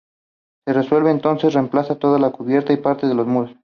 [0.65, 3.55] Se resuelve entonces remplazar toda la cubierta y parte de los muros.